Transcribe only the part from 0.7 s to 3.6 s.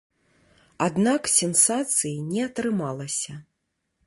Аднак сенсацыі не атрымалася.